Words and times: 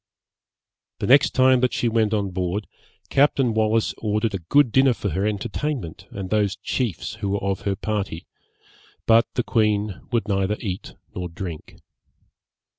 The 0.97 1.05
next 1.05 1.35
time 1.35 1.59
that 1.59 1.73
she 1.73 1.87
went 1.87 2.11
on 2.11 2.31
board, 2.31 2.65
Captain 3.09 3.53
Wallis 3.53 3.93
ordered 3.99 4.33
a 4.33 4.39
good 4.39 4.71
dinner 4.71 4.95
for 4.95 5.09
her 5.09 5.27
entertainment 5.27 6.07
and 6.09 6.31
those 6.31 6.55
chiefs 6.55 7.13
who 7.21 7.29
were 7.29 7.43
of 7.43 7.61
her 7.69 7.75
party; 7.75 8.25
but 9.05 9.27
the 9.35 9.43
queen 9.43 10.01
would 10.11 10.27
neither 10.27 10.57
eat 10.59 10.95
nor 11.13 11.29
drink. 11.29 11.75